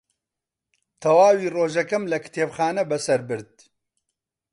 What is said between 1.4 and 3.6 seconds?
ڕۆژەکەم لە کتێبخانە بەسەر برد.